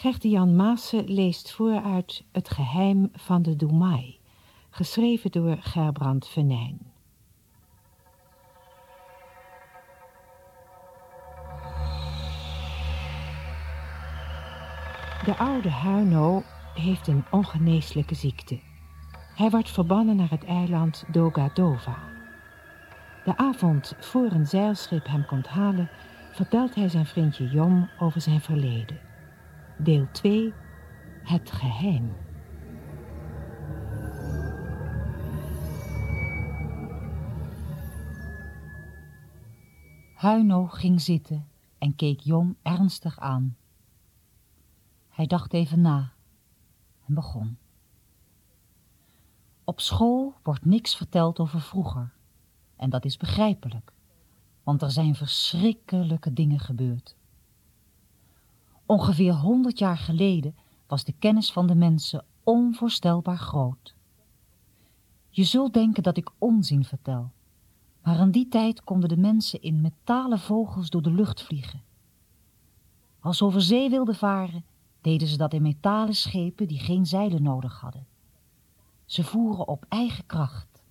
Gert-Jan 0.00 0.56
Maassen 0.56 1.04
leest 1.04 1.52
voor 1.52 1.82
uit 1.82 2.24
Het 2.32 2.50
geheim 2.50 3.10
van 3.12 3.42
de 3.42 3.56
Doemai, 3.56 4.18
geschreven 4.70 5.30
door 5.30 5.56
Gerbrand 5.60 6.28
Venijn. 6.28 6.78
De 15.24 15.36
oude 15.38 15.70
Huino 15.70 16.42
heeft 16.74 17.06
een 17.06 17.24
ongeneeslijke 17.30 18.14
ziekte. 18.14 18.60
Hij 19.34 19.50
wordt 19.50 19.70
verbannen 19.70 20.16
naar 20.16 20.30
het 20.30 20.44
eiland 20.44 21.04
Dogadova. 21.10 21.98
De 23.24 23.36
avond 23.36 23.96
voor 24.00 24.30
een 24.30 24.46
zeilschip 24.46 25.06
hem 25.06 25.26
komt 25.26 25.48
halen, 25.48 25.90
vertelt 26.32 26.74
hij 26.74 26.88
zijn 26.88 27.06
vriendje 27.06 27.48
Jom 27.48 27.88
over 27.98 28.20
zijn 28.20 28.40
verleden. 28.40 29.07
Deel 29.80 30.08
2 30.12 30.52
Het 31.22 31.50
geheim. 31.50 32.16
Huino 40.14 40.66
ging 40.66 41.00
zitten 41.00 41.48
en 41.78 41.94
keek 41.94 42.20
Jom 42.20 42.56
ernstig 42.62 43.18
aan. 43.18 43.56
Hij 45.08 45.26
dacht 45.26 45.52
even 45.52 45.80
na 45.80 46.12
en 47.06 47.14
begon. 47.14 47.58
Op 49.64 49.80
school 49.80 50.34
wordt 50.42 50.64
niks 50.64 50.96
verteld 50.96 51.38
over 51.38 51.60
vroeger. 51.60 52.12
En 52.76 52.90
dat 52.90 53.04
is 53.04 53.16
begrijpelijk, 53.16 53.92
want 54.62 54.82
er 54.82 54.90
zijn 54.90 55.14
verschrikkelijke 55.14 56.32
dingen 56.32 56.58
gebeurd. 56.58 57.17
Ongeveer 58.88 59.34
honderd 59.34 59.78
jaar 59.78 59.98
geleden 59.98 60.56
was 60.86 61.04
de 61.04 61.12
kennis 61.18 61.52
van 61.52 61.66
de 61.66 61.74
mensen 61.74 62.24
onvoorstelbaar 62.42 63.38
groot. 63.38 63.94
Je 65.28 65.44
zult 65.44 65.72
denken 65.72 66.02
dat 66.02 66.16
ik 66.16 66.30
onzin 66.38 66.84
vertel, 66.84 67.32
maar 68.02 68.20
in 68.20 68.30
die 68.30 68.48
tijd 68.48 68.84
konden 68.84 69.08
de 69.08 69.16
mensen 69.16 69.62
in 69.62 69.80
metalen 69.80 70.38
vogels 70.38 70.90
door 70.90 71.02
de 71.02 71.10
lucht 71.10 71.42
vliegen. 71.42 71.82
Als 73.20 73.36
ze 73.36 73.44
over 73.44 73.62
zee 73.62 73.90
wilden 73.90 74.14
varen, 74.14 74.64
deden 75.00 75.28
ze 75.28 75.36
dat 75.36 75.52
in 75.52 75.62
metalen 75.62 76.14
schepen 76.14 76.68
die 76.68 76.78
geen 76.78 77.06
zeilen 77.06 77.42
nodig 77.42 77.80
hadden. 77.80 78.06
Ze 79.04 79.24
voeren 79.24 79.68
op 79.68 79.84
eigen 79.88 80.26
kracht. 80.26 80.82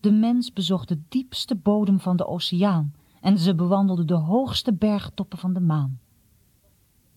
De 0.00 0.12
mens 0.12 0.52
bezocht 0.52 0.88
de 0.88 1.00
diepste 1.08 1.56
bodem 1.56 2.00
van 2.00 2.16
de 2.16 2.26
oceaan 2.26 2.94
en 3.20 3.38
ze 3.38 3.54
bewandelden 3.54 4.06
de 4.06 4.14
hoogste 4.14 4.72
bergtoppen 4.72 5.38
van 5.38 5.52
de 5.52 5.60
maan. 5.60 6.00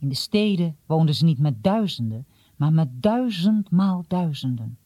In 0.02 0.10
de 0.10 0.16
steden 0.16 0.78
woonden 0.86 1.16
ze 1.16 1.26
niet 1.26 1.40
met 1.40 1.64
duizenden, 1.64 2.26
maar 2.56 2.74
met 2.74 3.02
duizendmaal 3.04 4.04
duizenden. 4.08 4.78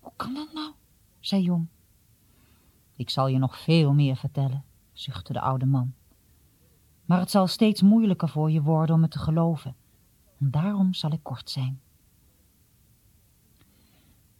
Hoe 0.00 0.12
kan 0.16 0.34
dat 0.34 0.52
nou? 0.54 0.72
zei 1.20 1.42
Jong. 1.42 1.66
Ik 2.96 3.10
zal 3.10 3.26
je 3.26 3.38
nog 3.38 3.58
veel 3.58 3.92
meer 3.94 4.16
vertellen, 4.16 4.64
zuchtte 4.92 5.32
de 5.32 5.40
oude 5.40 5.66
man. 5.66 5.92
Maar 7.04 7.18
het 7.18 7.30
zal 7.30 7.46
steeds 7.46 7.82
moeilijker 7.82 8.28
voor 8.28 8.50
je 8.50 8.62
worden 8.62 8.94
om 8.94 9.02
het 9.02 9.10
te 9.10 9.18
geloven. 9.18 9.76
En 10.38 10.50
daarom 10.50 10.94
zal 10.94 11.12
ik 11.12 11.22
kort 11.22 11.50
zijn. 11.50 11.80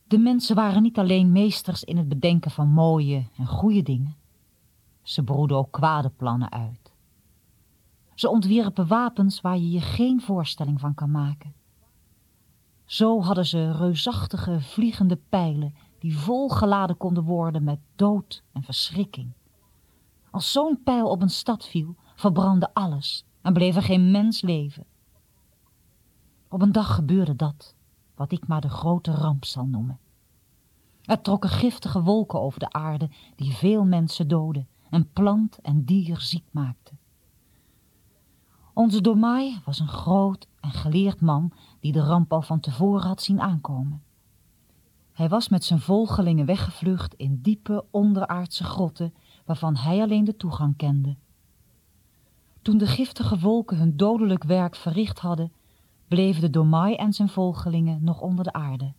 De 0.04 0.18
mensen 0.18 0.54
waren 0.56 0.82
niet 0.82 0.98
alleen 0.98 1.32
meesters 1.32 1.84
in 1.84 1.96
het 1.96 2.08
bedenken 2.08 2.50
van 2.50 2.68
mooie 2.68 3.26
en 3.36 3.46
goede 3.46 3.82
dingen. 3.82 4.16
Ze 5.02 5.22
broeden 5.22 5.56
ook 5.56 5.72
kwade 5.72 6.10
plannen 6.10 6.52
uit. 6.52 6.87
Ze 8.18 8.28
ontwierpen 8.28 8.86
wapens 8.86 9.40
waar 9.40 9.56
je 9.56 9.70
je 9.70 9.80
geen 9.80 10.20
voorstelling 10.20 10.80
van 10.80 10.94
kan 10.94 11.10
maken. 11.10 11.54
Zo 12.84 13.22
hadden 13.22 13.46
ze 13.46 13.72
reusachtige 13.72 14.60
vliegende 14.60 15.16
pijlen 15.28 15.74
die 15.98 16.18
volgeladen 16.18 16.96
konden 16.96 17.24
worden 17.24 17.64
met 17.64 17.78
dood 17.96 18.42
en 18.52 18.62
verschrikking. 18.62 19.32
Als 20.30 20.52
zo'n 20.52 20.82
pijl 20.84 21.10
op 21.10 21.22
een 21.22 21.30
stad 21.30 21.66
viel, 21.66 21.96
verbrandde 22.14 22.74
alles 22.74 23.24
en 23.42 23.52
bleef 23.52 23.76
er 23.76 23.82
geen 23.82 24.10
mens 24.10 24.42
leven. 24.42 24.84
Op 26.48 26.62
een 26.62 26.72
dag 26.72 26.94
gebeurde 26.94 27.36
dat, 27.36 27.74
wat 28.14 28.32
ik 28.32 28.46
maar 28.46 28.60
de 28.60 28.70
grote 28.70 29.12
ramp 29.12 29.44
zal 29.44 29.66
noemen. 29.66 29.98
Er 31.04 31.20
trokken 31.20 31.50
giftige 31.50 32.02
wolken 32.02 32.40
over 32.40 32.60
de 32.60 32.72
aarde 32.72 33.10
die 33.36 33.52
veel 33.52 33.84
mensen 33.84 34.28
doden 34.28 34.68
en 34.90 35.12
plant 35.12 35.58
en 35.58 35.84
dier 35.84 36.20
ziek 36.20 36.44
maakten. 36.50 36.97
Onze 38.78 39.00
Domai 39.00 39.60
was 39.64 39.78
een 39.78 39.88
groot 39.88 40.48
en 40.60 40.70
geleerd 40.70 41.20
man 41.20 41.52
die 41.80 41.92
de 41.92 42.00
ramp 42.00 42.32
al 42.32 42.42
van 42.42 42.60
tevoren 42.60 43.06
had 43.06 43.22
zien 43.22 43.40
aankomen. 43.40 44.02
Hij 45.12 45.28
was 45.28 45.48
met 45.48 45.64
zijn 45.64 45.80
volgelingen 45.80 46.46
weggevlucht 46.46 47.14
in 47.14 47.40
diepe 47.42 47.84
onderaardse 47.90 48.64
grotten 48.64 49.14
waarvan 49.44 49.76
hij 49.76 50.00
alleen 50.00 50.24
de 50.24 50.36
toegang 50.36 50.76
kende. 50.76 51.16
Toen 52.62 52.78
de 52.78 52.86
giftige 52.86 53.38
wolken 53.38 53.76
hun 53.76 53.96
dodelijk 53.96 54.44
werk 54.44 54.76
verricht 54.76 55.18
hadden, 55.18 55.52
bleven 56.08 56.40
de 56.40 56.50
Domai 56.50 56.94
en 56.94 57.12
zijn 57.12 57.28
volgelingen 57.28 58.04
nog 58.04 58.20
onder 58.20 58.44
de 58.44 58.52
aarde. 58.52 58.92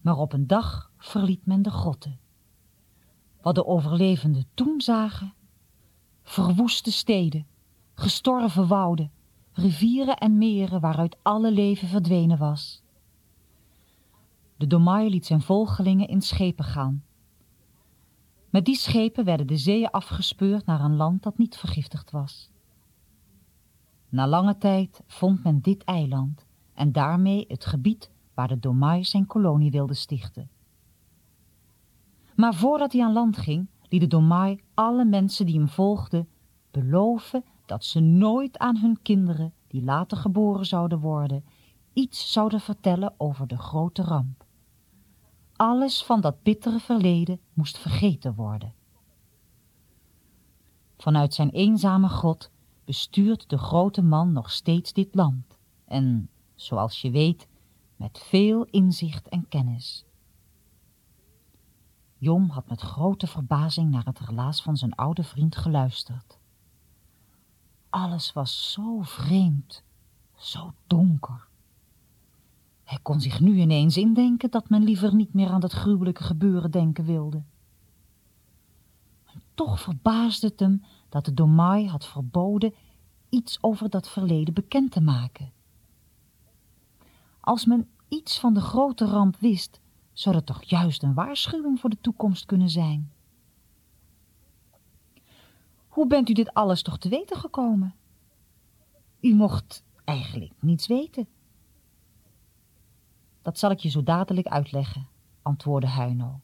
Maar 0.00 0.16
op 0.16 0.32
een 0.32 0.46
dag 0.46 0.90
verliet 0.98 1.46
men 1.46 1.62
de 1.62 1.70
grotten. 1.70 2.18
Wat 3.42 3.54
de 3.54 3.66
overlevenden 3.66 4.46
toen 4.54 4.80
zagen? 4.80 5.34
Verwoeste 6.22 6.92
steden, 6.92 7.46
gestorven 8.00 8.66
wouden, 8.66 9.10
rivieren 9.52 10.16
en 10.16 10.38
meren 10.38 10.80
waaruit 10.80 11.16
alle 11.22 11.52
leven 11.52 11.88
verdwenen 11.88 12.38
was. 12.38 12.82
De 14.56 14.66
Domai 14.66 15.10
liet 15.10 15.26
zijn 15.26 15.40
volgelingen 15.40 16.08
in 16.08 16.22
schepen 16.22 16.64
gaan. 16.64 17.04
Met 18.50 18.64
die 18.64 18.76
schepen 18.76 19.24
werden 19.24 19.46
de 19.46 19.56
zeeën 19.56 19.90
afgespeurd 19.90 20.66
naar 20.66 20.80
een 20.80 20.96
land 20.96 21.22
dat 21.22 21.38
niet 21.38 21.56
vergiftigd 21.56 22.10
was. 22.10 22.50
Na 24.08 24.26
lange 24.26 24.58
tijd 24.58 25.02
vond 25.06 25.44
men 25.44 25.60
dit 25.60 25.84
eiland 25.84 26.46
en 26.74 26.92
daarmee 26.92 27.44
het 27.48 27.64
gebied 27.64 28.10
waar 28.34 28.48
de 28.48 28.58
Domai 28.58 29.04
zijn 29.04 29.26
kolonie 29.26 29.70
wilde 29.70 29.94
stichten. 29.94 30.50
Maar 32.34 32.54
voordat 32.54 32.92
hij 32.92 33.02
aan 33.02 33.12
land 33.12 33.36
ging, 33.36 33.68
liet 33.88 34.00
de 34.00 34.06
Domai 34.06 34.60
alle 34.74 35.04
mensen 35.04 35.46
die 35.46 35.58
hem 35.58 35.68
volgden 35.68 36.28
beloven 36.70 37.44
dat 37.70 37.84
ze 37.84 38.00
nooit 38.00 38.58
aan 38.58 38.76
hun 38.76 39.02
kinderen, 39.02 39.52
die 39.66 39.82
later 39.82 40.16
geboren 40.16 40.66
zouden 40.66 41.00
worden, 41.00 41.44
iets 41.92 42.32
zouden 42.32 42.60
vertellen 42.60 43.14
over 43.16 43.46
de 43.46 43.58
grote 43.58 44.02
ramp. 44.02 44.44
Alles 45.56 46.02
van 46.02 46.20
dat 46.20 46.42
bittere 46.42 46.78
verleden 46.78 47.40
moest 47.52 47.78
vergeten 47.78 48.34
worden. 48.34 48.74
Vanuit 50.96 51.34
zijn 51.34 51.50
eenzame 51.50 52.08
grot 52.08 52.50
bestuurt 52.84 53.48
de 53.48 53.58
grote 53.58 54.02
man 54.02 54.32
nog 54.32 54.50
steeds 54.50 54.92
dit 54.92 55.14
land 55.14 55.58
en, 55.84 56.30
zoals 56.54 57.00
je 57.00 57.10
weet, 57.10 57.48
met 57.96 58.18
veel 58.18 58.64
inzicht 58.64 59.28
en 59.28 59.48
kennis. 59.48 60.04
Jom 62.16 62.48
had 62.48 62.68
met 62.68 62.80
grote 62.80 63.26
verbazing 63.26 63.90
naar 63.90 64.04
het 64.04 64.18
relaas 64.18 64.62
van 64.62 64.76
zijn 64.76 64.94
oude 64.94 65.24
vriend 65.24 65.56
geluisterd. 65.56 66.39
Alles 67.90 68.32
was 68.32 68.72
zo 68.72 69.00
vreemd, 69.00 69.82
zo 70.36 70.74
donker. 70.86 71.48
Hij 72.84 72.98
kon 73.02 73.20
zich 73.20 73.40
nu 73.40 73.58
ineens 73.58 73.96
indenken 73.96 74.50
dat 74.50 74.68
men 74.68 74.82
liever 74.82 75.14
niet 75.14 75.34
meer 75.34 75.48
aan 75.48 75.60
dat 75.60 75.72
gruwelijke 75.72 76.22
gebeuren 76.22 76.70
denken 76.70 77.04
wilde. 77.04 77.42
En 79.24 79.42
toch 79.54 79.80
verbaasde 79.80 80.46
het 80.46 80.60
hem 80.60 80.82
dat 81.08 81.24
de 81.24 81.34
Domai 81.34 81.88
had 81.88 82.06
verboden 82.06 82.74
iets 83.28 83.58
over 83.60 83.90
dat 83.90 84.08
verleden 84.08 84.54
bekend 84.54 84.92
te 84.92 85.00
maken. 85.00 85.52
Als 87.40 87.64
men 87.64 87.88
iets 88.08 88.38
van 88.38 88.54
de 88.54 88.60
grote 88.60 89.04
ramp 89.04 89.36
wist, 89.36 89.80
zou 90.12 90.34
dat 90.34 90.46
toch 90.46 90.62
juist 90.62 91.02
een 91.02 91.14
waarschuwing 91.14 91.80
voor 91.80 91.90
de 91.90 92.00
toekomst 92.00 92.46
kunnen 92.46 92.70
zijn. 92.70 93.12
Hoe 95.90 96.06
bent 96.06 96.28
u 96.28 96.32
dit 96.32 96.54
alles 96.54 96.82
toch 96.82 96.98
te 96.98 97.08
weten 97.08 97.36
gekomen? 97.36 97.94
U 99.20 99.34
mocht 99.34 99.84
eigenlijk 100.04 100.52
niets 100.60 100.86
weten. 100.86 101.28
Dat 103.42 103.58
zal 103.58 103.70
ik 103.70 103.78
je 103.78 103.88
zo 103.88 104.02
dadelijk 104.02 104.46
uitleggen, 104.46 105.08
antwoordde 105.42 105.88
Huino. 105.88 106.40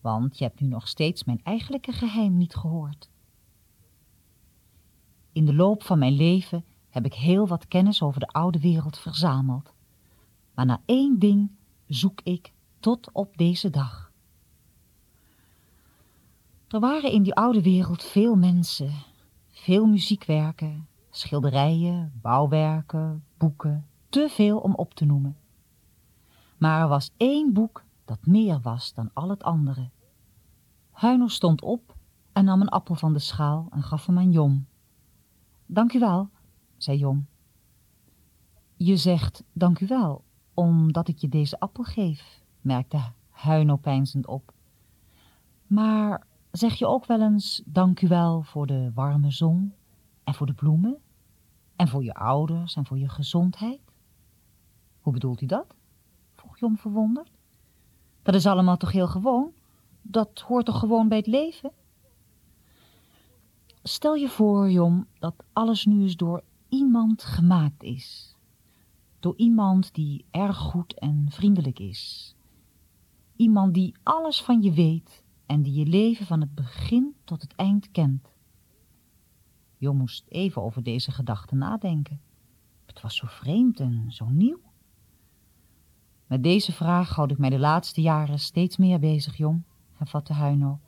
Want 0.00 0.38
je 0.38 0.44
hebt 0.44 0.60
nu 0.60 0.66
nog 0.66 0.88
steeds 0.88 1.24
mijn 1.24 1.40
eigenlijke 1.42 1.92
geheim 1.92 2.36
niet 2.36 2.54
gehoord. 2.54 3.10
In 5.32 5.44
de 5.44 5.54
loop 5.54 5.82
van 5.82 5.98
mijn 5.98 6.14
leven 6.14 6.64
heb 6.88 7.04
ik 7.04 7.14
heel 7.14 7.46
wat 7.46 7.68
kennis 7.68 8.02
over 8.02 8.20
de 8.20 8.28
oude 8.28 8.60
wereld 8.60 8.98
verzameld. 8.98 9.74
Maar 10.54 10.66
naar 10.66 10.82
één 10.84 11.18
ding 11.18 11.50
zoek 11.86 12.20
ik 12.22 12.52
tot 12.80 13.12
op 13.12 13.36
deze 13.36 13.70
dag. 13.70 14.05
Er 16.76 16.82
waren 16.82 17.12
in 17.12 17.22
die 17.22 17.34
oude 17.34 17.62
wereld 17.62 18.02
veel 18.02 18.34
mensen, 18.34 18.92
veel 19.48 19.86
muziekwerken, 19.86 20.88
Schilderijen, 21.10 22.12
bouwwerken, 22.22 23.24
boeken, 23.36 23.86
te 24.08 24.28
veel 24.30 24.58
om 24.58 24.74
op 24.74 24.94
te 24.94 25.04
noemen. 25.04 25.36
Maar 26.56 26.80
er 26.80 26.88
was 26.88 27.10
één 27.16 27.52
boek 27.52 27.84
dat 28.04 28.26
meer 28.26 28.60
was 28.60 28.94
dan 28.94 29.10
al 29.12 29.28
het 29.28 29.42
andere. 29.42 29.90
Huino 30.90 31.28
stond 31.28 31.62
op 31.62 31.96
en 32.32 32.44
nam 32.44 32.60
een 32.60 32.68
appel 32.68 32.94
van 32.94 33.12
de 33.12 33.18
schaal 33.18 33.66
en 33.70 33.82
gaf 33.82 34.06
hem 34.06 34.18
aan 34.18 34.32
Jom. 34.32 34.66
Dank 35.66 35.92
u 35.92 35.98
wel, 35.98 36.30
zei 36.76 36.98
Jom. 36.98 37.26
Je 38.74 38.96
zegt 38.96 39.44
dank 39.52 39.80
u 39.80 39.86
wel, 39.86 40.24
omdat 40.54 41.08
ik 41.08 41.18
je 41.18 41.28
deze 41.28 41.60
appel 41.60 41.84
geef, 41.84 42.42
merkte 42.60 43.00
Huino 43.30 43.76
peinzend 43.76 44.26
op. 44.26 44.52
Maar 45.66 46.26
zeg 46.56 46.74
je 46.74 46.86
ook 46.86 47.06
wel 47.06 47.20
eens 47.20 47.62
dank 47.64 48.00
u 48.00 48.08
wel 48.08 48.42
voor 48.42 48.66
de 48.66 48.90
warme 48.94 49.30
zon 49.30 49.74
en 50.24 50.34
voor 50.34 50.46
de 50.46 50.54
bloemen 50.54 50.98
en 51.76 51.88
voor 51.88 52.04
je 52.04 52.14
ouders 52.14 52.76
en 52.76 52.86
voor 52.86 52.98
je 52.98 53.08
gezondheid? 53.08 53.80
Hoe 55.00 55.12
bedoelt 55.12 55.40
u 55.40 55.46
dat? 55.46 55.74
vroeg 56.34 56.58
Jom 56.58 56.78
verwonderd. 56.78 57.30
Dat 58.22 58.34
is 58.34 58.46
allemaal 58.46 58.76
toch 58.76 58.92
heel 58.92 59.06
gewoon? 59.06 59.52
Dat 60.02 60.40
hoort 60.40 60.66
toch 60.66 60.78
gewoon 60.78 61.08
bij 61.08 61.18
het 61.18 61.26
leven? 61.26 61.72
Stel 63.82 64.14
je 64.14 64.28
voor, 64.28 64.70
Jom, 64.70 65.06
dat 65.18 65.34
alles 65.52 65.84
nu 65.84 66.02
eens 66.02 66.16
door 66.16 66.42
iemand 66.68 67.24
gemaakt 67.24 67.82
is. 67.82 68.36
Door 69.20 69.36
iemand 69.36 69.94
die 69.94 70.24
erg 70.30 70.56
goed 70.56 70.98
en 70.98 71.26
vriendelijk 71.30 71.78
is. 71.78 72.34
Iemand 73.36 73.74
die 73.74 73.94
alles 74.02 74.42
van 74.42 74.62
je 74.62 74.72
weet 74.72 75.24
en 75.46 75.62
die 75.62 75.72
je 75.72 75.86
leven 75.86 76.26
van 76.26 76.40
het 76.40 76.54
begin 76.54 77.14
tot 77.24 77.42
het 77.42 77.54
eind 77.54 77.90
kent. 77.90 78.28
Jom 79.76 79.96
moest 79.96 80.24
even 80.28 80.62
over 80.62 80.82
deze 80.82 81.10
gedachte 81.10 81.54
nadenken. 81.54 82.20
Het 82.86 83.00
was 83.00 83.16
zo 83.16 83.26
vreemd 83.26 83.80
en 83.80 84.04
zo 84.08 84.28
nieuw. 84.28 84.60
Met 86.26 86.42
deze 86.42 86.72
vraag 86.72 87.14
houd 87.14 87.30
ik 87.30 87.38
mij 87.38 87.50
de 87.50 87.58
laatste 87.58 88.00
jaren 88.00 88.38
steeds 88.38 88.76
meer 88.76 88.98
bezig, 88.98 89.36
Jom, 89.36 89.64
hervatte 89.92 90.32
Huino. 90.32 90.80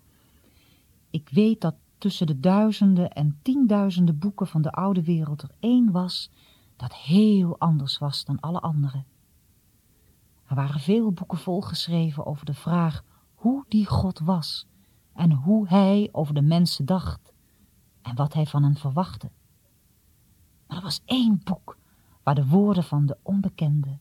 Ik 1.10 1.28
weet 1.28 1.60
dat 1.60 1.74
tussen 1.98 2.26
de 2.26 2.40
duizenden 2.40 3.10
en 3.10 3.38
tienduizenden 3.42 4.18
boeken 4.18 4.46
van 4.46 4.62
de 4.62 4.72
oude 4.72 5.02
wereld 5.02 5.42
er 5.42 5.50
één 5.60 5.90
was 5.90 6.30
dat 6.76 6.94
heel 6.94 7.58
anders 7.58 7.98
was 7.98 8.24
dan 8.24 8.40
alle 8.40 8.60
andere. 8.60 9.04
Er 10.46 10.54
waren 10.54 10.80
veel 10.80 11.12
boeken 11.12 11.38
volgeschreven 11.38 12.26
over 12.26 12.46
de 12.46 12.54
vraag 12.54 13.04
hoe 13.38 13.64
die 13.68 13.86
God 13.86 14.18
was 14.18 14.66
en 15.12 15.32
hoe 15.32 15.68
hij 15.68 16.08
over 16.12 16.34
de 16.34 16.42
mensen 16.42 16.84
dacht 16.84 17.32
en 18.02 18.14
wat 18.14 18.32
hij 18.32 18.46
van 18.46 18.62
hen 18.62 18.76
verwachtte. 18.76 19.30
Maar 20.66 20.76
er 20.76 20.82
was 20.82 21.02
één 21.04 21.40
boek 21.44 21.78
waar 22.22 22.34
de 22.34 22.46
woorden 22.46 22.84
van 22.84 23.06
de 23.06 23.16
onbekende, 23.22 23.98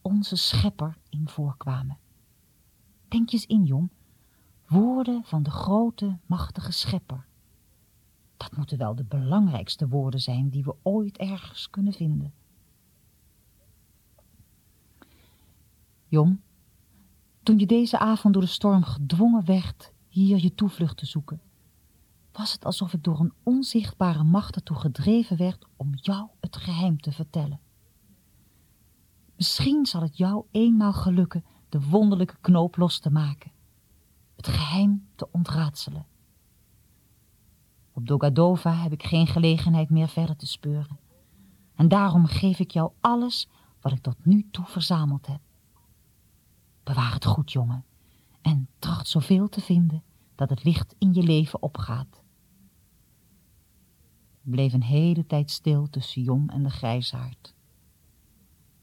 onze 0.00 0.36
schepper, 0.36 0.98
in 1.08 1.28
voorkwamen. 1.28 1.98
Denk 3.08 3.28
je 3.28 3.36
eens 3.36 3.46
in, 3.46 3.64
Jong, 3.64 3.90
woorden 4.66 5.24
van 5.24 5.42
de 5.42 5.50
grote, 5.50 6.18
machtige 6.26 6.72
schepper. 6.72 7.26
Dat 8.36 8.56
moeten 8.56 8.78
wel 8.78 8.94
de 8.94 9.04
belangrijkste 9.04 9.88
woorden 9.88 10.20
zijn 10.20 10.48
die 10.48 10.64
we 10.64 10.74
ooit 10.82 11.16
ergens 11.16 11.70
kunnen 11.70 11.92
vinden. 11.92 12.32
Jong, 16.06 16.40
toen 17.42 17.58
je 17.58 17.66
deze 17.66 17.98
avond 17.98 18.34
door 18.34 18.42
de 18.42 18.48
storm 18.48 18.82
gedwongen 18.82 19.44
werd 19.44 19.92
hier 20.08 20.38
je 20.38 20.54
toevlucht 20.54 20.96
te 20.96 21.06
zoeken, 21.06 21.40
was 22.32 22.52
het 22.52 22.64
alsof 22.64 22.92
ik 22.92 23.04
door 23.04 23.20
een 23.20 23.32
onzichtbare 23.42 24.22
macht 24.22 24.56
ertoe 24.56 24.76
gedreven 24.76 25.36
werd 25.36 25.66
om 25.76 25.90
jou 25.94 26.28
het 26.40 26.56
geheim 26.56 27.00
te 27.00 27.12
vertellen. 27.12 27.60
Misschien 29.36 29.86
zal 29.86 30.00
het 30.02 30.16
jou 30.16 30.44
eenmaal 30.50 30.92
gelukken 30.92 31.44
de 31.68 31.88
wonderlijke 31.88 32.36
knoop 32.40 32.76
los 32.76 32.98
te 32.98 33.10
maken, 33.10 33.52
het 34.36 34.46
geheim 34.46 35.06
te 35.14 35.28
ontraadselen. 35.30 36.06
Op 37.92 38.06
Dogadova 38.06 38.74
heb 38.74 38.92
ik 38.92 39.02
geen 39.02 39.26
gelegenheid 39.26 39.90
meer 39.90 40.08
verder 40.08 40.36
te 40.36 40.46
speuren. 40.46 40.98
En 41.74 41.88
daarom 41.88 42.26
geef 42.26 42.58
ik 42.58 42.70
jou 42.70 42.92
alles 43.00 43.48
wat 43.80 43.92
ik 43.92 44.00
tot 44.00 44.24
nu 44.24 44.48
toe 44.50 44.64
verzameld 44.64 45.26
heb. 45.26 45.40
Bewaar 46.82 47.12
het 47.12 47.24
goed, 47.24 47.52
jongen, 47.52 47.84
en 48.40 48.68
tracht 48.78 49.08
zoveel 49.08 49.48
te 49.48 49.60
vinden 49.60 50.02
dat 50.34 50.50
het 50.50 50.64
licht 50.64 50.94
in 50.98 51.14
je 51.14 51.22
leven 51.22 51.62
opgaat. 51.62 52.22
bleef 54.42 54.72
een 54.72 54.82
hele 54.82 55.26
tijd 55.26 55.50
stil 55.50 55.90
tussen 55.90 56.22
Jom 56.22 56.48
en 56.48 56.62
de 56.62 56.70
grijsaard. 56.70 57.54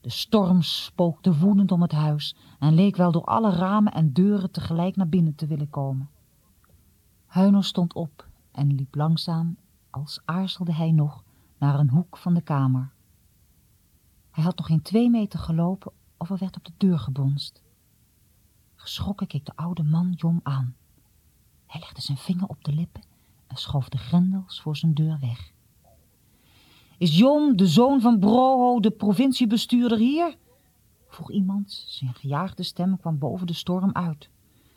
De 0.01 0.09
storm 0.09 0.61
spookte 0.61 1.37
woedend 1.37 1.71
om 1.71 1.81
het 1.81 1.91
huis 1.91 2.35
en 2.59 2.73
leek 2.73 2.95
wel 2.95 3.11
door 3.11 3.25
alle 3.25 3.51
ramen 3.51 3.93
en 3.93 4.13
deuren 4.13 4.51
tegelijk 4.51 4.95
naar 4.95 5.09
binnen 5.09 5.35
te 5.35 5.47
willen 5.47 5.69
komen. 5.69 6.09
Huino 7.25 7.61
stond 7.61 7.93
op 7.93 8.27
en 8.51 8.75
liep 8.75 8.95
langzaam, 8.95 9.57
als 9.89 10.21
aarzelde 10.25 10.73
hij 10.73 10.91
nog, 10.91 11.23
naar 11.57 11.79
een 11.79 11.89
hoek 11.89 12.17
van 12.17 12.33
de 12.33 12.41
kamer. 12.41 12.91
Hij 14.31 14.43
had 14.43 14.57
nog 14.57 14.65
geen 14.65 14.81
twee 14.81 15.09
meter 15.09 15.39
gelopen 15.39 15.91
of 16.17 16.29
er 16.29 16.37
werd 16.37 16.57
op 16.57 16.65
de 16.65 16.73
deur 16.77 16.99
gebonst. 16.99 17.61
Geschrokken 18.79 19.27
keek 19.27 19.45
de 19.45 19.51
oude 19.55 19.83
man 19.83 20.13
Jom 20.15 20.39
aan. 20.43 20.75
Hij 21.65 21.79
legde 21.79 22.01
zijn 22.01 22.17
vinger 22.17 22.47
op 22.47 22.63
de 22.63 22.71
lippen 22.71 23.01
en 23.47 23.55
schoof 23.55 23.89
de 23.89 23.97
grendels 23.97 24.61
voor 24.61 24.77
zijn 24.77 24.93
deur 24.93 25.17
weg. 25.19 25.51
Is 26.97 27.17
Jom, 27.17 27.57
de 27.57 27.67
zoon 27.67 28.01
van 28.01 28.19
Broho, 28.19 28.79
de 28.79 28.91
provinciebestuurder 28.91 29.97
hier? 29.97 30.37
vroeg 31.07 31.31
iemand. 31.31 31.83
Zijn 31.87 32.13
gejaagde 32.13 32.63
stem 32.63 32.97
kwam 32.97 33.17
boven 33.17 33.47
de 33.47 33.53
storm 33.53 33.89
uit. 33.93 34.29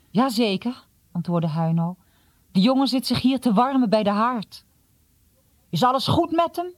Jazeker, 0.09 0.87
antwoordde 1.11 1.49
Huino. 1.49 1.97
De 2.51 2.59
jongen 2.59 2.87
zit 2.87 3.05
zich 3.05 3.21
hier 3.21 3.39
te 3.39 3.53
warmen 3.53 3.89
bij 3.89 4.03
de 4.03 4.09
haard. 4.09 4.65
Is 5.69 5.83
alles 5.83 6.07
goed 6.07 6.31
met 6.31 6.55
hem? 6.55 6.73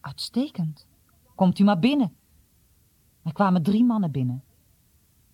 Uitstekend. 0.00 0.86
Komt 1.34 1.58
u 1.58 1.64
maar 1.64 1.78
binnen. 1.78 2.16
Er 3.22 3.32
kwamen 3.32 3.62
drie 3.62 3.84
mannen 3.84 4.10
binnen. 4.10 4.42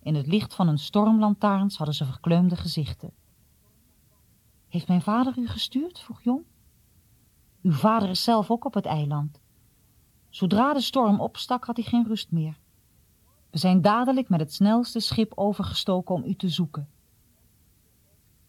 In 0.05 0.15
het 0.15 0.27
licht 0.27 0.53
van 0.53 0.67
hun 0.67 0.77
stormlantaarns 0.77 1.77
hadden 1.77 1.95
ze 1.95 2.05
verkleumde 2.05 2.55
gezichten. 2.55 3.11
Heeft 4.67 4.87
mijn 4.87 5.01
vader 5.01 5.37
u 5.37 5.47
gestuurd? 5.47 5.99
vroeg 5.99 6.21
Jong. 6.21 6.43
Uw 7.61 7.71
vader 7.71 8.09
is 8.09 8.23
zelf 8.23 8.51
ook 8.51 8.65
op 8.65 8.73
het 8.73 8.85
eiland. 8.85 9.41
Zodra 10.29 10.73
de 10.73 10.81
storm 10.81 11.19
opstak, 11.19 11.65
had 11.65 11.75
hij 11.75 11.85
geen 11.85 12.07
rust 12.07 12.31
meer. 12.31 12.59
We 13.49 13.57
zijn 13.57 13.81
dadelijk 13.81 14.29
met 14.29 14.39
het 14.39 14.53
snelste 14.53 14.99
schip 14.99 15.31
overgestoken 15.35 16.15
om 16.15 16.23
u 16.23 16.35
te 16.35 16.49
zoeken. 16.49 16.89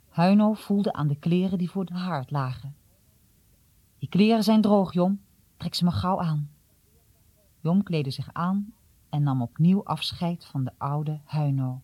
Huino 0.08 0.52
voelde 0.52 0.92
aan 0.92 1.08
de 1.08 1.18
kleren 1.18 1.58
die 1.58 1.70
voor 1.70 1.84
de 1.84 1.94
haard 1.94 2.30
lagen. 2.30 2.76
Die 3.98 4.08
kleren 4.08 4.44
zijn 4.44 4.60
droog, 4.60 4.92
Jom. 4.92 5.20
Trek 5.56 5.74
ze 5.74 5.84
maar 5.84 5.92
gauw 5.92 6.20
aan. 6.20 6.50
Jom 7.60 7.82
kleedde 7.82 8.10
zich 8.10 8.28
aan 8.32 8.74
en 9.16 9.22
nam 9.22 9.42
opnieuw 9.42 9.84
afscheid 9.84 10.44
van 10.44 10.64
de 10.64 10.72
oude 10.78 11.20
Huino. 11.24 11.82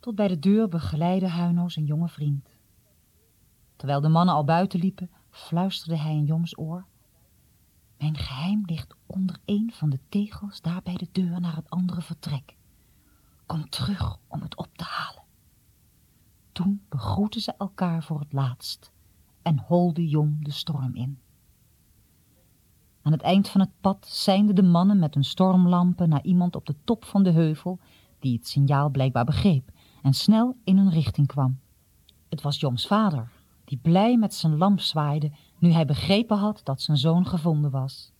Tot 0.00 0.14
bij 0.14 0.28
de 0.28 0.38
deur 0.38 0.68
begeleidde 0.68 1.28
Huino 1.28 1.68
zijn 1.68 1.84
jonge 1.84 2.08
vriend. 2.08 2.48
Terwijl 3.76 4.00
de 4.00 4.08
mannen 4.08 4.34
al 4.34 4.44
buiten 4.44 4.80
liepen, 4.80 5.10
fluisterde 5.30 5.98
hij 5.98 6.12
in 6.12 6.24
Joms 6.24 6.58
oor. 6.58 6.86
Mijn 7.98 8.16
geheim 8.16 8.62
ligt 8.66 8.94
onder 9.06 9.38
een 9.44 9.70
van 9.74 9.90
de 9.90 10.00
tegels 10.08 10.60
daar 10.60 10.82
bij 10.82 10.96
de 10.96 11.08
deur 11.12 11.40
naar 11.40 11.56
het 11.56 11.70
andere 11.70 12.02
vertrek. 12.02 12.56
Kom 13.46 13.68
terug 13.68 14.18
om 14.26 14.40
het 14.40 14.56
op 14.56 14.76
te 14.76 14.84
halen. 14.84 15.22
Toen 16.52 16.82
begroetten 16.88 17.40
ze 17.40 17.54
elkaar 17.58 18.02
voor 18.02 18.20
het 18.20 18.32
laatst 18.32 18.92
en 19.42 19.58
holde 19.58 20.08
Jom 20.08 20.44
de 20.44 20.50
storm 20.50 20.94
in. 20.94 21.18
Aan 23.04 23.12
het 23.12 23.22
eind 23.22 23.48
van 23.48 23.60
het 23.60 23.70
pad 23.80 24.06
seinden 24.10 24.54
de 24.54 24.62
mannen 24.62 24.98
met 24.98 25.14
hun 25.14 25.24
stormlampen 25.24 26.08
naar 26.08 26.22
iemand 26.22 26.56
op 26.56 26.66
de 26.66 26.74
top 26.84 27.04
van 27.04 27.22
de 27.22 27.30
heuvel, 27.30 27.78
die 28.18 28.36
het 28.36 28.48
signaal 28.48 28.90
blijkbaar 28.90 29.24
begreep 29.24 29.70
en 30.02 30.14
snel 30.14 30.56
in 30.64 30.76
hun 30.76 30.90
richting 30.90 31.26
kwam. 31.26 31.58
Het 32.28 32.42
was 32.42 32.60
Joms 32.60 32.86
vader, 32.86 33.30
die 33.64 33.78
blij 33.82 34.16
met 34.16 34.34
zijn 34.34 34.56
lamp 34.56 34.80
zwaaide, 34.80 35.32
nu 35.58 35.70
hij 35.70 35.84
begrepen 35.84 36.36
had 36.36 36.60
dat 36.64 36.80
zijn 36.80 36.96
zoon 36.96 37.26
gevonden 37.26 37.70
was. 37.70 38.12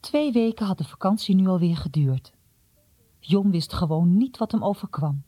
Twee 0.00 0.32
weken 0.32 0.66
had 0.66 0.78
de 0.78 0.84
vakantie 0.84 1.34
nu 1.34 1.46
alweer 1.46 1.76
geduurd. 1.76 2.32
Jon 3.26 3.50
wist 3.50 3.72
gewoon 3.72 4.16
niet 4.16 4.38
wat 4.38 4.52
hem 4.52 4.64
overkwam. 4.64 5.22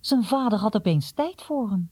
Zijn 0.00 0.24
vader 0.24 0.58
had 0.58 0.76
opeens 0.76 1.10
tijd 1.10 1.42
voor 1.42 1.70
hem. 1.70 1.90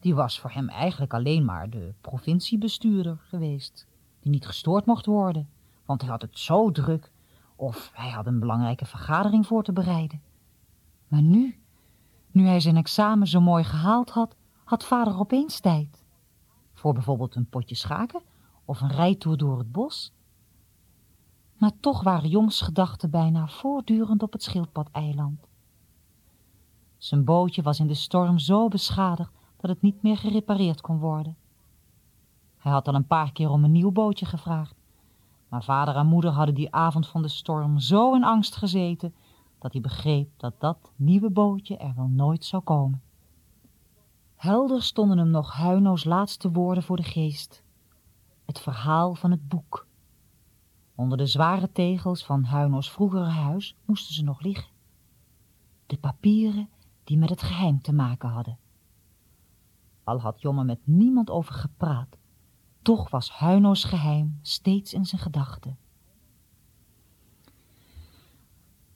Die 0.00 0.14
was 0.14 0.40
voor 0.40 0.50
hem 0.50 0.68
eigenlijk 0.68 1.14
alleen 1.14 1.44
maar 1.44 1.70
de 1.70 1.94
provinciebestuurder 2.00 3.18
geweest, 3.28 3.86
die 4.20 4.30
niet 4.30 4.46
gestoord 4.46 4.86
mocht 4.86 5.06
worden, 5.06 5.48
want 5.84 6.00
hij 6.00 6.10
had 6.10 6.22
het 6.22 6.38
zo 6.38 6.70
druk 6.70 7.12
of 7.56 7.90
hij 7.94 8.10
had 8.10 8.26
een 8.26 8.40
belangrijke 8.40 8.84
vergadering 8.84 9.46
voor 9.46 9.62
te 9.62 9.72
bereiden. 9.72 10.22
Maar 11.08 11.22
nu, 11.22 11.58
nu 12.30 12.46
hij 12.46 12.60
zijn 12.60 12.76
examen 12.76 13.26
zo 13.26 13.40
mooi 13.40 13.64
gehaald 13.64 14.10
had, 14.10 14.36
had 14.64 14.84
vader 14.84 15.18
opeens 15.18 15.60
tijd. 15.60 16.04
Voor 16.72 16.92
bijvoorbeeld 16.92 17.34
een 17.34 17.48
potje 17.48 17.74
schaken 17.74 18.22
of 18.64 18.80
een 18.80 18.92
rijtoer 18.92 19.36
door 19.36 19.58
het 19.58 19.72
bos. 19.72 20.12
Maar 21.64 21.80
toch 21.80 22.02
waren 22.02 22.28
Jongs 22.28 22.60
gedachten 22.60 23.10
bijna 23.10 23.46
voortdurend 23.46 24.22
op 24.22 24.32
het 24.32 24.42
schildpad-eiland. 24.42 25.46
Zijn 26.96 27.24
bootje 27.24 27.62
was 27.62 27.80
in 27.80 27.86
de 27.86 27.94
storm 27.94 28.38
zo 28.38 28.68
beschadigd 28.68 29.32
dat 29.56 29.70
het 29.70 29.82
niet 29.82 30.02
meer 30.02 30.16
gerepareerd 30.16 30.80
kon 30.80 30.98
worden. 30.98 31.36
Hij 32.56 32.72
had 32.72 32.88
al 32.88 32.94
een 32.94 33.06
paar 33.06 33.32
keer 33.32 33.50
om 33.50 33.64
een 33.64 33.72
nieuw 33.72 33.90
bootje 33.90 34.26
gevraagd, 34.26 34.74
maar 35.48 35.64
vader 35.64 35.96
en 35.96 36.06
moeder 36.06 36.30
hadden 36.30 36.54
die 36.54 36.74
avond 36.74 37.08
van 37.08 37.22
de 37.22 37.28
storm 37.28 37.78
zo 37.78 38.14
in 38.14 38.24
angst 38.24 38.56
gezeten 38.56 39.14
dat 39.58 39.72
hij 39.72 39.80
begreep 39.80 40.28
dat 40.36 40.60
dat 40.60 40.92
nieuwe 40.96 41.30
bootje 41.30 41.76
er 41.76 41.94
wel 41.96 42.08
nooit 42.08 42.44
zou 42.44 42.62
komen. 42.62 43.02
Helder 44.34 44.82
stonden 44.82 45.18
hem 45.18 45.30
nog 45.30 45.52
Huino's 45.52 46.04
laatste 46.04 46.50
woorden 46.50 46.82
voor 46.82 46.96
de 46.96 47.02
geest. 47.02 47.62
Het 48.44 48.60
verhaal 48.60 49.14
van 49.14 49.30
het 49.30 49.48
boek. 49.48 49.86
Onder 50.94 51.18
de 51.18 51.26
zware 51.26 51.72
tegels 51.72 52.24
van 52.24 52.44
Huino's 52.44 52.90
vroegere 52.90 53.24
huis 53.24 53.76
moesten 53.84 54.14
ze 54.14 54.22
nog 54.22 54.40
liggen. 54.40 54.72
De 55.86 55.96
papieren 55.96 56.68
die 57.04 57.16
met 57.16 57.30
het 57.30 57.42
geheim 57.42 57.82
te 57.82 57.92
maken 57.92 58.28
hadden. 58.28 58.58
Al 60.04 60.20
had 60.20 60.40
Jomme 60.40 60.64
met 60.64 60.80
niemand 60.84 61.30
over 61.30 61.54
gepraat, 61.54 62.16
toch 62.82 63.10
was 63.10 63.30
Huino's 63.30 63.84
geheim 63.84 64.38
steeds 64.42 64.92
in 64.92 65.04
zijn 65.04 65.20
gedachten. 65.20 65.78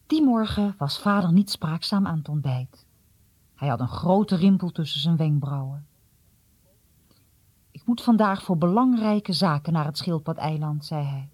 Die 0.07 0.23
morgen 0.23 0.75
was 0.79 0.99
vader 0.99 1.33
niet 1.33 1.51
spraakzaam 1.51 2.07
aan 2.07 2.19
het 2.19 2.29
ontbijt. 2.29 2.87
Hij 3.55 3.69
had 3.69 3.81
een 3.81 3.89
grote 3.89 4.37
rimpel 4.37 4.71
tussen 4.71 5.01
zijn 5.01 5.17
wenkbrauwen. 5.17 5.87
Ik 7.71 7.87
moet 7.87 8.03
vandaag 8.03 8.43
voor 8.43 8.59
belangrijke 8.59 9.33
zaken 9.33 9.73
naar 9.73 9.85
het 9.85 9.99
schildpad-eiland, 9.99 10.85
zei 10.85 11.05
hij. 11.05 11.31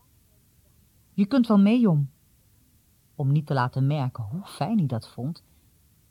Je 1.15 1.27
kunt 1.27 1.47
wel 1.47 1.59
mee, 1.59 1.81
Jom. 1.81 2.11
Om 3.15 3.33
niet 3.33 3.47
te 3.47 3.55
laten 3.55 3.87
merken 3.87 4.25
hoe 4.25 4.45
fijn 4.45 4.79
hij 4.79 4.87
dat 4.87 5.09
vond, 5.09 5.43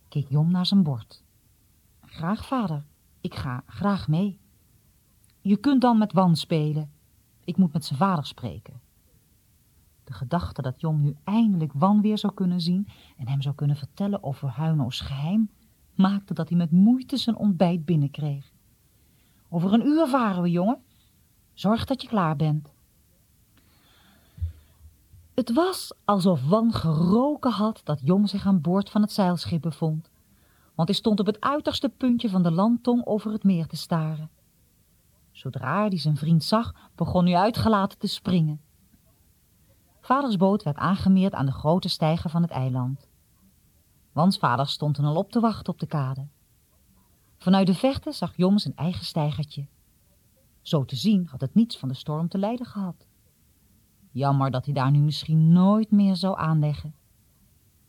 keek 0.07 0.29
Jom 0.29 0.51
naar 0.51 0.65
zijn 0.65 0.83
bord. 0.83 1.23
Graag, 2.01 2.45
vader. 2.45 2.85
Ik 3.21 3.35
ga 3.35 3.63
graag 3.67 4.07
mee. 4.07 4.39
Je 5.41 5.57
kunt 5.57 5.81
dan 5.81 5.97
met 5.97 6.13
Wan 6.13 6.35
spelen. 6.35 6.91
Ik 7.43 7.57
moet 7.57 7.73
met 7.73 7.85
zijn 7.85 7.99
vader 7.99 8.25
spreken. 8.25 8.81
De 10.03 10.13
gedachte 10.13 10.61
dat 10.61 10.81
Jom 10.81 11.01
nu 11.01 11.15
eindelijk 11.23 11.73
Wan 11.73 12.01
weer 12.01 12.17
zou 12.17 12.33
kunnen 12.33 12.61
zien 12.61 12.87
en 13.17 13.27
hem 13.27 13.41
zou 13.41 13.55
kunnen 13.55 13.75
vertellen 13.75 14.23
over 14.23 14.49
Huino's 14.49 14.99
geheim, 14.99 15.49
maakte 15.95 16.33
dat 16.33 16.49
hij 16.49 16.57
met 16.57 16.71
moeite 16.71 17.17
zijn 17.17 17.35
ontbijt 17.35 17.85
binnenkreeg. 17.85 18.51
Over 19.49 19.73
een 19.73 19.85
uur 19.85 20.07
varen 20.07 20.41
we, 20.41 20.51
jongen. 20.51 20.83
Zorg 21.53 21.85
dat 21.85 22.01
je 22.01 22.07
klaar 22.07 22.35
bent. 22.35 22.72
Het 25.33 25.53
was 25.53 25.93
alsof 26.05 26.47
Wan 26.47 26.73
geroken 26.73 27.51
had 27.51 27.81
dat 27.83 27.99
Jom 28.03 28.27
zich 28.27 28.45
aan 28.45 28.61
boord 28.61 28.89
van 28.89 29.01
het 29.01 29.11
zeilschip 29.11 29.61
bevond, 29.61 30.09
want 30.75 30.87
hij 30.87 30.97
stond 30.97 31.19
op 31.19 31.25
het 31.25 31.41
uiterste 31.41 31.89
puntje 31.89 32.29
van 32.29 32.43
de 32.43 32.51
landtong 32.51 33.05
over 33.05 33.31
het 33.31 33.43
meer 33.43 33.67
te 33.67 33.75
staren. 33.75 34.29
Zodra 35.31 35.87
hij 35.87 35.97
zijn 35.97 36.17
vriend 36.17 36.43
zag, 36.43 36.73
begon 36.95 37.25
hij 37.25 37.35
uitgelaten 37.35 37.97
te 37.97 38.07
springen. 38.07 38.61
Vaders 40.01 40.37
boot 40.37 40.63
werd 40.63 40.77
aangemeerd 40.77 41.33
aan 41.33 41.45
de 41.45 41.51
grote 41.51 41.89
steiger 41.89 42.29
van 42.29 42.41
het 42.41 42.51
eiland. 42.51 43.07
Wans 44.11 44.37
vader 44.37 44.67
stond 44.67 44.97
er 44.97 45.05
al 45.05 45.15
op 45.15 45.31
te 45.31 45.39
wachten 45.39 45.73
op 45.73 45.79
de 45.79 45.87
kade. 45.87 46.27
Vanuit 47.37 47.67
de 47.67 47.73
verte 47.73 48.11
zag 48.11 48.37
Jom 48.37 48.57
zijn 48.57 48.75
eigen 48.75 49.05
steigertje. 49.05 49.67
Zo 50.61 50.85
te 50.85 50.95
zien 50.95 51.27
had 51.27 51.41
het 51.41 51.55
niets 51.55 51.77
van 51.77 51.89
de 51.89 51.95
storm 51.95 52.27
te 52.27 52.37
lijden 52.37 52.65
gehad. 52.65 53.07
Jammer 54.13 54.51
dat 54.51 54.65
hij 54.65 54.73
daar 54.73 54.91
nu 54.91 54.99
misschien 54.99 55.51
nooit 55.51 55.91
meer 55.91 56.15
zou 56.15 56.37
aanleggen. 56.37 56.95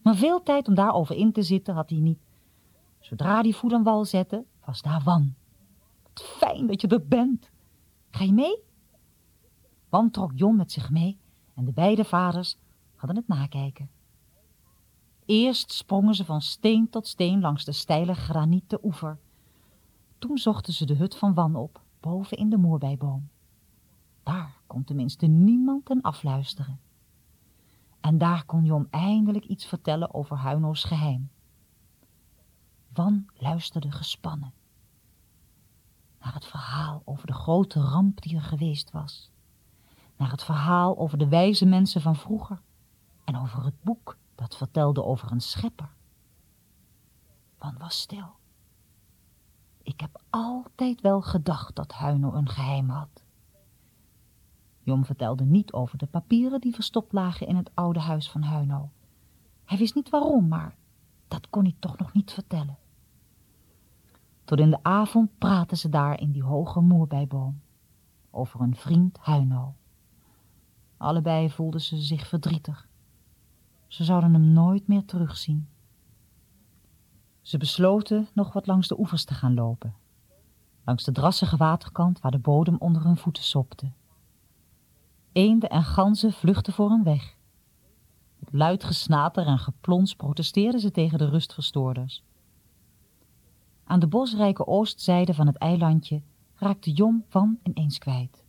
Maar 0.03 0.17
veel 0.17 0.43
tijd 0.43 0.69
om 0.69 0.75
daarover 0.75 1.17
in 1.17 1.33
te 1.33 1.43
zitten 1.43 1.75
had 1.75 1.91
hij 1.91 1.99
niet. 1.99 2.19
Zodra 3.01 3.41
hij 3.41 3.53
voet 3.53 3.73
aan 3.73 3.83
wal 3.83 4.05
zette, 4.05 4.45
was 4.65 4.83
daar 4.83 5.03
Wan. 5.05 5.35
Wat 6.03 6.23
fijn 6.25 6.67
dat 6.67 6.81
je 6.81 6.89
er 6.89 7.07
bent. 7.07 7.51
Ga 8.11 8.25
je 8.25 8.33
mee? 8.33 8.59
Wan 9.89 10.11
trok 10.11 10.33
Jon 10.35 10.57
met 10.57 10.73
zich 10.73 10.91
mee 10.91 11.19
en 11.55 11.65
de 11.65 11.73
beide 11.73 12.05
vaders 12.05 12.59
hadden 12.95 13.17
het 13.17 13.29
nakijken. 13.29 13.91
Eerst 15.25 15.73
sprongen 15.73 16.15
ze 16.15 16.25
van 16.25 16.41
steen 16.41 16.91
tot 16.91 17.07
steen 17.07 17.41
langs 17.41 17.65
de 17.65 17.73
steile 17.73 18.15
granieten 18.15 18.79
oever. 18.83 19.19
Toen 20.19 20.39
zochten 20.39 20.73
ze 20.73 20.87
de 20.87 20.95
hut 20.95 21.17
van 21.17 21.35
Wan 21.35 21.57
op, 21.57 21.81
boven 22.01 22.37
in 22.37 22.49
de 22.51 22.57
moerbijboom. 22.57 23.29
Daar 24.25 24.61
kon 24.67 24.85
tenminste 24.85 25.27
niemand 25.27 25.89
hen 25.89 26.01
afluisteren. 26.01 26.81
En 28.01 28.19
daar 28.19 28.45
kon 28.45 28.65
Jom 28.65 28.87
eindelijk 28.91 29.45
iets 29.45 29.67
vertellen 29.67 30.15
over 30.15 30.37
Huino's 30.37 30.85
geheim. 30.85 31.31
Wan 32.93 33.27
luisterde 33.35 33.91
gespannen 33.91 34.53
naar 36.25 36.35
het 36.35 36.45
verhaal 36.45 37.03
over 37.05 37.27
de 37.27 37.33
grote 37.33 37.81
ramp 37.81 38.23
die 38.23 38.37
er 38.37 38.43
geweest 38.43 38.91
was, 38.91 39.31
naar 40.17 40.31
het 40.31 40.45
verhaal 40.45 40.99
over 40.99 41.19
de 41.19 41.29
wijze 41.29 41.67
mensen 41.67 42.01
van 42.01 42.17
vroeger 42.17 42.61
en 43.25 43.37
over 43.37 43.65
het 43.65 43.83
boek 43.83 44.17
dat 44.35 44.57
vertelde 44.57 45.05
over 45.05 45.33
een 45.33 45.41
schepper. 45.41 45.89
Wan 47.59 47.79
was 47.79 48.01
stil. 48.01 48.37
Ik 49.83 50.01
heb 50.01 50.23
altijd 50.31 51.01
wel 51.01 51.23
gedacht 51.23 51.75
dat 51.75 51.93
Huino 51.93 52.33
een 52.33 52.49
geheim 52.49 52.89
had. 52.89 53.24
Jom 54.85 55.05
vertelde 55.05 55.45
niet 55.45 55.73
over 55.73 55.99
de 55.99 56.07
papieren 56.07 56.61
die 56.61 56.75
verstopt 56.75 57.13
lagen 57.13 57.47
in 57.47 57.57
het 57.57 57.71
oude 57.75 58.01
huis 58.01 58.31
van 58.31 58.43
Huino. 58.43 58.91
Hij 59.65 59.79
wist 59.79 59.95
niet 59.95 60.11
waarom, 60.11 60.49
maar 60.49 60.77
dat 61.29 61.51
kon 61.51 61.63
hij 61.63 61.75
toch 61.79 61.99
nog 61.99 62.13
niet 62.13 62.33
vertellen. 62.33 62.79
Tot 64.45 64.59
in 64.59 64.71
de 64.71 64.83
avond 64.83 65.39
praten 65.39 65.77
ze 65.77 65.89
daar 65.89 66.21
in 66.21 66.33
die 66.33 66.43
hoge 66.43 66.81
moerbijboom 66.81 67.61
over 68.31 68.61
een 68.61 68.77
vriend 68.77 69.19
Huino. 69.19 69.75
Allebei 70.97 71.51
voelden 71.51 71.81
ze 71.81 71.97
zich 71.97 72.27
verdrietig. 72.27 72.89
Ze 73.87 74.05
zouden 74.05 74.33
hem 74.33 74.53
nooit 74.53 74.87
meer 74.87 75.05
terugzien. 75.05 75.69
Ze 77.41 77.59
besloten 77.59 78.29
nog 78.33 78.53
wat 78.53 78.67
langs 78.67 78.89
de 78.89 78.99
oevers 78.99 79.25
te 79.25 79.35
gaan 79.35 79.55
lopen. 79.55 79.95
Langs 80.85 81.05
de 81.05 81.13
drassige 81.13 81.57
waterkant 81.57 82.21
waar 82.21 82.31
de 82.31 82.39
bodem 82.39 82.77
onder 82.79 83.05
hun 83.05 83.17
voeten 83.17 83.43
sopte. 83.43 83.93
Eenden 85.35 85.71
en 85.71 85.85
ganzen 85.85 86.33
vluchtten 86.33 86.73
voor 86.73 86.91
hem 86.91 87.03
weg. 87.03 87.37
Met 88.39 88.53
luid 88.53 88.85
gesnater 88.85 89.47
en 89.47 89.59
geplons 89.59 90.15
protesteerden 90.15 90.81
ze 90.81 90.91
tegen 90.91 91.19
de 91.19 91.29
rustverstoorders. 91.29 92.23
Aan 93.85 94.01
de 94.01 94.07
bosrijke 94.07 94.67
oostzijde 94.67 95.35
van 95.35 95.47
het 95.47 95.57
eilandje 95.57 96.23
raakte 96.55 96.93
Jom 96.93 97.25
van 97.29 97.59
ineens 97.63 97.99
kwijt. 97.99 98.45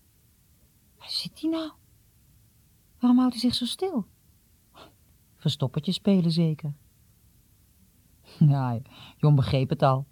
Waar 0.97 1.09
zit 1.09 1.41
hij 1.41 1.49
nou? 1.49 1.71
Waarom 2.99 3.19
houdt 3.19 3.33
hij 3.33 3.41
zich 3.41 3.53
zo 3.55 3.65
stil? 3.65 4.05
Verstoppertje 5.35 5.91
spelen 5.91 6.31
zeker. 6.31 6.73
Ja, 8.39 8.79
Jom 9.17 9.35
begreep 9.35 9.69
het 9.69 9.83
al. 9.83 10.05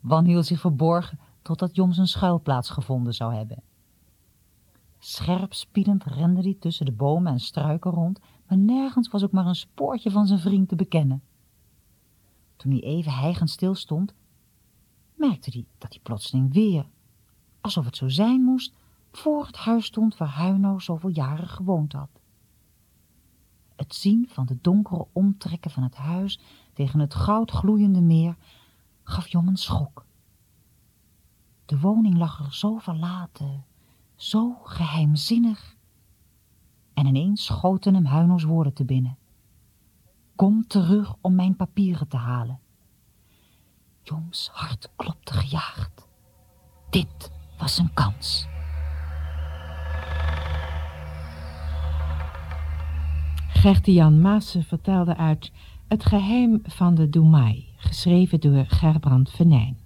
Wan 0.00 0.24
hield 0.24 0.46
zich 0.46 0.60
verborgen 0.60 1.18
totdat 1.42 1.76
Jom 1.76 1.92
zijn 1.92 2.06
schuilplaats 2.06 2.70
gevonden 2.70 3.14
zou 3.14 3.34
hebben. 3.34 3.62
Scherp 5.04 5.52
spiedend 5.52 6.04
rende 6.04 6.40
hij 6.40 6.56
tussen 6.60 6.86
de 6.86 6.92
bomen 6.92 7.32
en 7.32 7.40
struiken 7.40 7.90
rond, 7.90 8.20
maar 8.46 8.58
nergens 8.58 9.08
was 9.08 9.22
ook 9.22 9.32
maar 9.32 9.46
een 9.46 9.54
spoortje 9.54 10.10
van 10.10 10.26
zijn 10.26 10.38
vriend 10.38 10.68
te 10.68 10.76
bekennen. 10.76 11.22
Toen 12.56 12.70
hij 12.70 12.80
even 12.80 13.12
hijgend 13.12 13.50
stilstond, 13.50 14.14
merkte 15.14 15.50
hij 15.50 15.66
dat 15.78 15.92
hij 15.92 16.02
plotseling 16.02 16.52
weer, 16.52 16.86
alsof 17.60 17.84
het 17.84 17.96
zo 17.96 18.08
zijn 18.08 18.42
moest, 18.42 18.74
voor 19.12 19.46
het 19.46 19.56
huis 19.56 19.84
stond 19.84 20.16
waar 20.16 20.28
Huino 20.28 20.78
zoveel 20.78 21.10
jaren 21.10 21.48
gewoond 21.48 21.92
had. 21.92 22.20
Het 23.76 23.94
zien 23.94 24.28
van 24.28 24.46
de 24.46 24.58
donkere 24.60 25.06
omtrekken 25.12 25.70
van 25.70 25.82
het 25.82 25.96
huis 25.96 26.40
tegen 26.72 27.00
het 27.00 27.14
goudgloeiende 27.14 28.00
meer 28.00 28.36
gaf 29.02 29.28
Jom 29.28 29.48
een 29.48 29.56
schok. 29.56 30.06
De 31.66 31.80
woning 31.80 32.16
lag 32.18 32.38
er 32.38 32.54
zo 32.54 32.78
verlaten, 32.78 33.64
zo 34.22 34.56
geheimzinnig. 34.64 35.76
En 36.94 37.06
ineens 37.06 37.44
schoten 37.44 37.94
hem 37.94 38.04
Huino's 38.04 38.42
woorden 38.42 38.72
te 38.72 38.84
binnen. 38.84 39.18
Kom 40.36 40.66
terug 40.66 41.14
om 41.20 41.34
mijn 41.34 41.56
papieren 41.56 42.08
te 42.08 42.16
halen. 42.16 42.60
Joms 44.02 44.50
hart 44.52 44.90
klopte 44.96 45.32
gejaagd. 45.32 46.08
Dit 46.90 47.30
was 47.58 47.78
een 47.78 47.92
kans. 47.94 48.46
Gertie-Jan 53.48 54.20
Maassen 54.20 54.64
vertelde 54.64 55.16
uit 55.16 55.52
Het 55.88 56.04
geheim 56.04 56.60
van 56.62 56.94
de 56.94 57.08
Doemai, 57.08 57.68
geschreven 57.76 58.40
door 58.40 58.64
Gerbrand 58.66 59.30
Venijn. 59.30 59.81